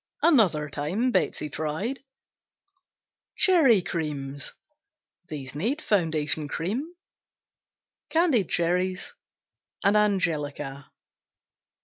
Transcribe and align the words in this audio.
Another 0.23 0.67
time 0.67 1.11
Betsey 1.11 1.47
tried 1.47 1.99
Cherry 3.37 3.83
Creams 3.83 4.51
Foundation 5.29 6.47
cream. 6.47 6.95
Candied 8.09 8.49
cherries 8.49 9.13
and 9.83 9.95
angelica. 9.95 10.89